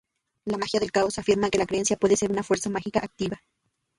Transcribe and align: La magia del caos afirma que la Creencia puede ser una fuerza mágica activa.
La 0.45 0.57
magia 0.57 0.79
del 0.79 0.89
caos 0.91 1.19
afirma 1.19 1.51
que 1.51 1.59
la 1.59 1.67
Creencia 1.67 1.95
puede 1.95 2.17
ser 2.17 2.31
una 2.31 2.41
fuerza 2.41 2.71
mágica 2.71 3.01
activa. 3.03 3.39